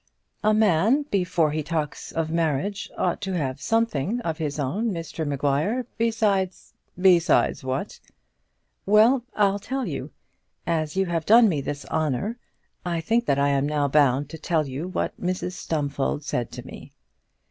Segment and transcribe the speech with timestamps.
[0.43, 5.27] "A man before he talks of marriage ought to have something of his own, Mr
[5.27, 6.73] Maguire, besides"
[7.09, 7.99] "Besides what?"
[8.87, 10.09] "Well, I'll tell you.
[10.65, 12.39] As you have done me this honour,
[12.83, 16.65] I think that I am now bound to tell you what Mrs Stumfold said to
[16.65, 16.93] me.